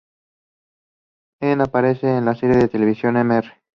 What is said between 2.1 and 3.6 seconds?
en la serie de televisión "Mr.